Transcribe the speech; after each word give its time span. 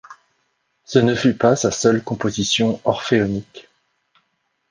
Ce 0.83 0.97
ne 0.97 1.13
fut 1.13 1.35
pas 1.35 1.55
sa 1.55 1.69
seule 1.69 2.03
composition 2.03 2.81
orphéonique. 2.85 3.69